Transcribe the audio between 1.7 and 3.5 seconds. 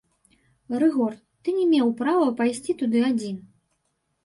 меў права пайсці туды адзін!